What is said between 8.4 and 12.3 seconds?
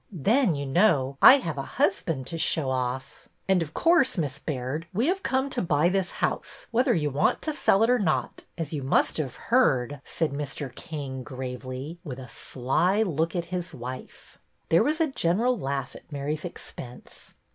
as you must have heard," said Mr. King, gravely, with a